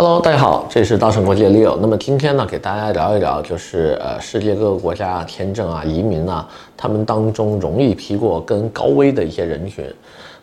[0.00, 1.76] Hello，大家好，这里是稻盛国际的 Leo。
[1.80, 9.84] 那么今天呢，给大家聊一聊，就是呃，世界各个国家签证啊、移民啊，他们当中容易批过跟高危的一些人群。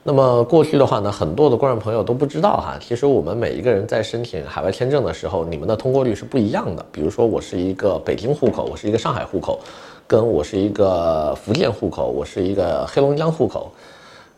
[0.04, 6.86] 那么过去的话呢，很多的观众朋友都不知道哈，其实我们每一个人在申请海外签证的时候，你们的通过率是不一样的。
[6.92, 9.62] 比如说，我是一个北京户口，我是一个上海户口，
[10.06, 13.72] 跟我是一个福建户口，我是一个黑龙江户口。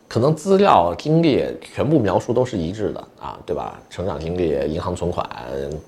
[0.08, 3.78] 可能资料经历全部描述都是一致的啊，对吧？
[3.90, 5.28] 成长经历、银行存款、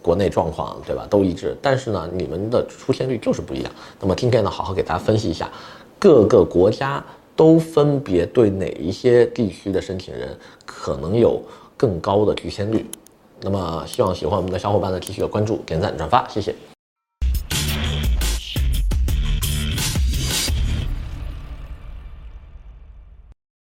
[0.03, 1.07] 国内状况，对吧？
[1.09, 1.57] 都一致。
[1.63, 3.73] 但是呢，你们的出现率就是不一样。
[3.99, 5.51] 那么今天呢，好好给大家分析一下，
[5.99, 7.03] 各个国家
[7.35, 11.43] 都分别对哪一些地区的申请人可能有
[11.75, 12.85] 更高的拒签率。
[13.41, 16.55] 那么希望喜欢我们的小伙伴呢，继续的关注、点赞、转发，谢谢。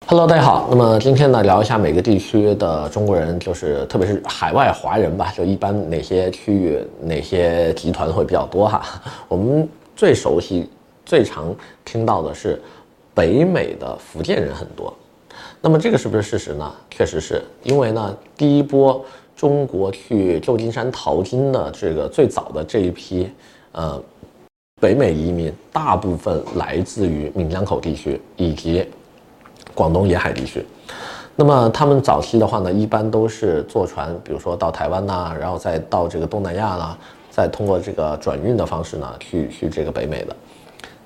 [0.06, 0.68] Hello，大家好。
[0.68, 8.84] 那么今天呢，聊一下每个地区的中国人，就是特别是海外华人吧，就一般哪些区域、哪些集团会比较多哈。
[9.28, 10.68] 我们最熟悉、
[11.06, 11.56] 最常
[11.86, 12.60] 听到的是
[13.14, 14.92] 北美的福建人很多。
[15.62, 16.70] 那么这个是不是事实呢？
[16.90, 19.02] 确实是因为呢，第一波
[19.34, 23.30] 中国去旧金山淘金的这个最早的这一批，
[23.72, 24.00] 呃，
[24.82, 28.86] 北美移民大部分来自于闽江口地区以及。
[29.74, 30.64] 广东沿海地区，
[31.36, 36.96] 那么他们早期的话呢，一般都是坐船，比如说到台湾呐，然后再到这个东南亚啦，
[37.30, 40.36] 再通过这个转运的方式呢，去去这个北美的。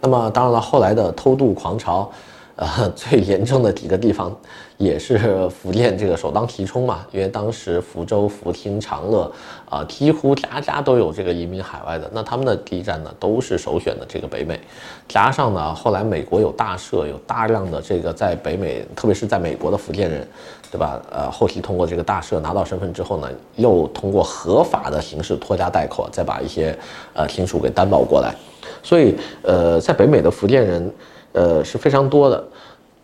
[0.01, 2.11] 那么当然了，后来的偷渡狂潮。
[2.59, 4.37] 呃，最严重的几个地方
[4.79, 9.31] 也是福建这个首当其冲嘛，因为当时福州、福清、长乐
[9.71, 14.59] 啊，几乎家家都有这个移民海外的，那他们的第一站呢都是首选的这个北美，
[15.07, 20.27] 加上呢后来美国有大赦，有大量的这个在北美，特别是在美国的福建人，
[20.73, 21.01] 对吧？
[21.13, 26.77] 呃，后期通过这个大赦拿到身份之后呢，又通过合法的形式拖家带口，再把一些
[27.15, 28.35] 呃亲属给担保过来，
[28.83, 30.93] 所以呃，在北美的福建人。
[31.33, 32.43] 呃，是非常多的。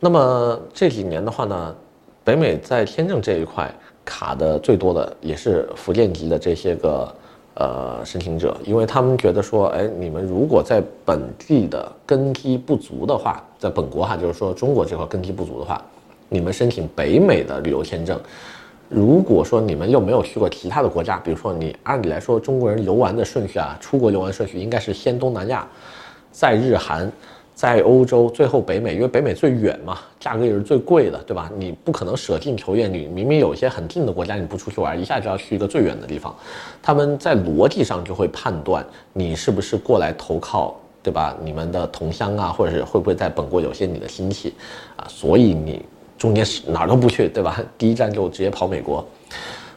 [0.00, 1.74] 那么这几年的话呢，
[2.22, 3.72] 北美在签证这一块
[4.04, 7.14] 卡的最多的也是福建籍的这些个
[7.54, 15.80] 呃申请者，因为他们觉得说，哎，你们如果在本地的根基不足的话，在本国哈，就是说中国这块根基不足的话，
[16.28, 18.20] 你们申请北美的旅游签证，
[18.90, 25.66] 如果说你们又没有去过其他的国家，比如说你按理来说中国人游玩的顺序啊，出国游玩顺序应该是先东南亚，
[26.30, 27.10] 再日韩。
[27.54, 31.48] 在欧洲，最后北美，因为北美最远嘛，价格也是最贵的，对吧？
[31.56, 36.34] 你不可能舍近求远，你明明有一些很近的国家，你不出去玩，一下就要去一个最远的地方。
[36.82, 41.36] 他们在逻辑上就会判断你是不是过来投靠，对吧？
[41.44, 44.52] 你们的同乡啊，或者是会不会在本国有些你的亲戚
[44.96, 45.06] 啊？
[45.08, 45.80] 所以你
[46.18, 47.62] 中间是哪儿都不去，对吧？
[47.78, 49.06] 第一站就直接跑美国。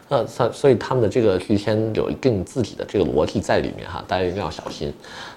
[0.08, 4.92] 那所所以他们的这个拒签有一定自己的这个逻辑在里面哈，大家一定要小心。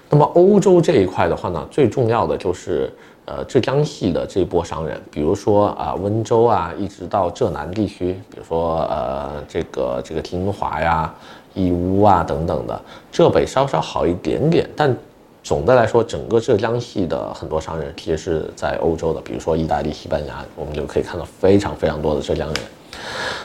[0.08, 2.90] 那么欧洲这一块的话呢，最重要的就是
[3.26, 11.14] 呃浙江系的这一波商人，比如说啊温州啊，一直到浙南地区，比如说呃这个这个金华呀、
[11.54, 14.96] 义乌啊等等的，浙北稍稍好一点点，但
[15.42, 22.56] 总的来说，整个浙江系的很多商人其实是在欧洲的，比如说意大利、西班牙，我们就可以看到非常非常多的浙江人。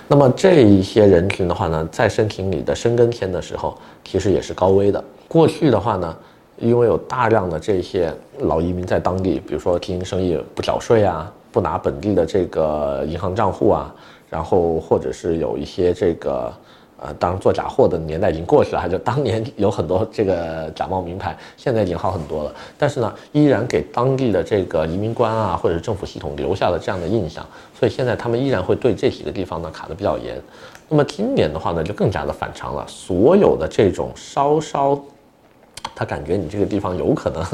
[0.07, 5.03] 那么这一些人群的话呢，在申请你的申根签的时候，其实也是高危的。
[5.27, 6.15] 过去的话呢，
[6.57, 13.93] 因为有大量的这些老移民在当地，比如说经营生意不缴税啊，不拿本地的这个银行账户啊，
[14.29, 16.53] 然后或者是有一些这个。
[16.99, 22.51] 呃，当做假货的年代已经过去了，就当年有很多这个假冒名牌，现在已经好很多了。
[22.77, 27.45] 但是呢，依然给当地的这个移民官啊，或者政府系统留下了这样的印象，
[27.77, 30.41] 所以现在他们依然会对这几个地方呢卡得比较严。
[30.89, 34.99] 那么今年的话呢，就更加的反常了，所有的这种稍稍
[35.93, 37.45] 他感觉你这个地方有可能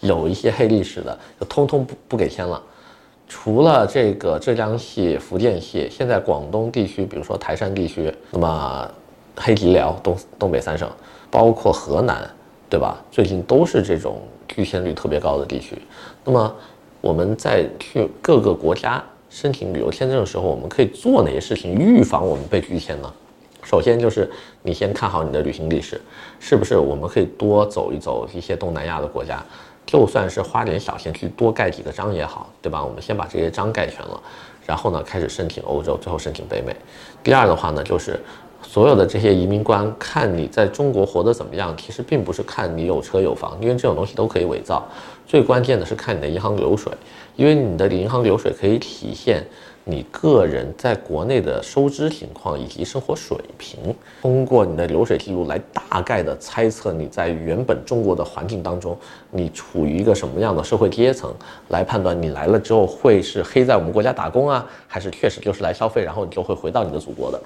[0.00, 2.62] 有一些黑历史的，就通通不不给签了。
[3.26, 8.88] 除了这个浙江系、福建系，现在广东地区，比如说台山地区，那么
[9.36, 10.88] 黑吉辽、东东北三省，
[11.30, 12.28] 包括河南，
[12.68, 13.02] 对吧？
[13.10, 15.76] 最近都是这种拒签率特别高的地区。
[16.24, 16.54] 那么
[17.00, 23.12] 我们在去各个国家申请旅游签证的时候，我们可以做哪些事情预防我们被拒签呢？
[23.62, 24.30] 首先就是
[24.62, 26.00] 你先看好你的旅行历史，
[26.38, 29.42] 是不是我们可以多走一走一些东南亚的国家？
[29.86, 32.82] 就算是花点小钱去多盖几个章也好，对吧？
[32.82, 34.20] 我们先把这些章盖全了，
[34.66, 36.74] 然后呢，开始申请欧洲，最后申请北美。
[37.22, 38.18] 第二的话呢，就是
[38.66, 44.86] 所有的这些移民官看你在中国活得怎么样，其实并不是看你有车有房，因为这种东西都可以伪造。
[45.26, 46.92] 最关键的是看你的银行流水，
[47.36, 49.46] 因为你的银行流水可以体现
[49.84, 58.96] 你个人在国内的收支情况以及生活水平，通过你的流水记录来大概的猜测你在原本中国的环境当中，
[59.30, 61.32] 你处于一个什么样的社会阶层，
[61.68, 67.40] 来判断你来了之后会是黑在我们国家打工啊，还是确实就是来消费，然后你就会回到你的祖国的。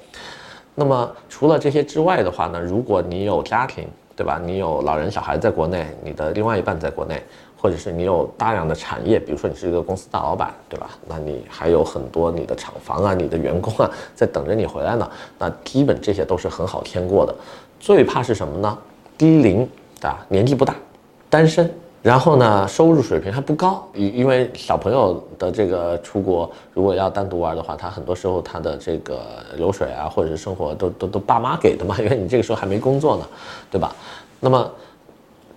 [0.78, 3.84] 那么除了这些之外的话呢，如果你有家庭，
[4.14, 4.40] 对吧？
[4.44, 7.20] 你有老人小孩在国内，你的另外一半在国内。
[7.60, 10.90] 或者是你有大量的产业，比如说你是一个公司大老板，对吧？
[11.08, 15.10] 那你还有很多你的厂房啊、你的员工啊，在等着你回来呢。
[15.40, 17.34] 那基本这些都是很好填过的。
[17.80, 18.78] 最怕是什么呢？
[19.16, 19.68] 低龄
[20.02, 20.76] 啊，年纪不大，
[21.28, 21.68] 单身，
[22.08, 23.86] 然后呢，收入水平还不高。
[23.92, 29.20] 因因为小朋友的这个出国，如果要单独玩的话，他很多时候他的这个
[29.58, 33.28] 流水啊，或者是生活都都都爸妈给的嘛， 因为你这个时候还没工作呢，
[33.70, 33.94] 对吧？
[34.40, 34.70] 那么。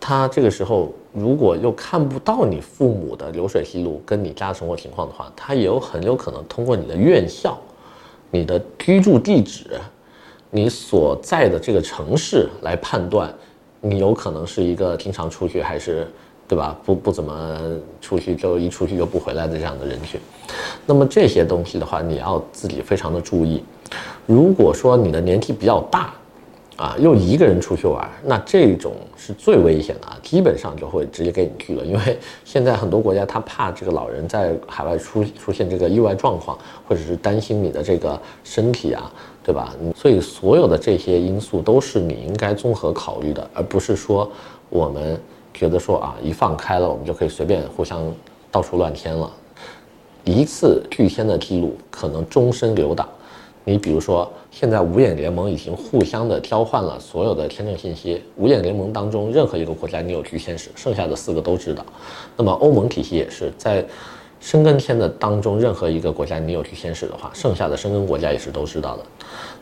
[0.03, 7.56] 他这个时候如果又看不到你父母的流水记录跟你家的生活情况的话，他也有很有可能通过你的院校、
[8.31, 9.80] 你的居住地址、
[10.50, 13.31] 你所在的这个城市来判断，
[13.80, 16.07] 你有可能是一个经常出去还是，
[16.51, 16.77] 对吧？
[16.83, 17.57] 不不怎么
[18.01, 20.19] 出去，就一出去就不回来的这样的人群。
[20.86, 23.63] 那么这些东西的话，你要自己非常的注意。
[24.25, 26.13] 如果说你的年纪比较大，
[26.75, 30.19] 啊，又一个人出去玩，那这种是最危险的啊！
[30.21, 39.09] 基本上就会直接给你拒了，因为现在很多国家他怕这个老人在海外出出现这个意外状况，或者是担心你的这个身体啊，
[39.42, 39.74] 对吧？
[39.95, 44.30] 所以所有的这些因素都是你应该综合考虑的，而不是说
[44.69, 45.18] 我们
[45.53, 48.01] 觉得说啊，一放开了我们就可以随便互相
[48.50, 49.31] 到处乱添了，
[50.24, 53.07] 一次拒签的记录可能终身留档。
[53.63, 58.19] 你比如说，现在五眼联盟已经互相的交换了所有的签证信息。
[58.36, 61.86] 五眼联盟当中任何一个国家你有拒签史，剩下的四个都知道。
[62.36, 63.86] 那么欧盟体系也是在
[64.39, 69.04] 申根签的当中任何一个国家你有拒签史的话，剩下的申根国家也是都知道的。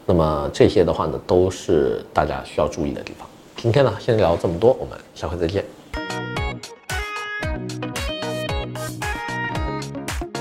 [0.06, 3.28] 那么这些的话呢，都是大家需要注意的地方。
[3.58, 5.79] 今天呢，先聊这么多，我们下回再见。